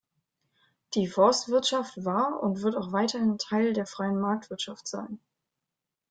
[0.95, 5.19] Die Forstwirtschaft war und wird auch weiterhin Teil der freien Marktwirtschaft sein.